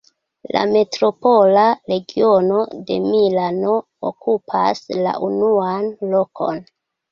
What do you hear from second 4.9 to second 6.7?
la unuan lokon.